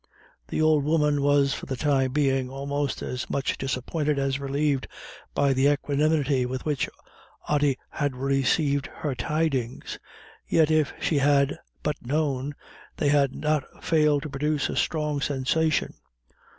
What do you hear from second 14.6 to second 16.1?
a strong sensation.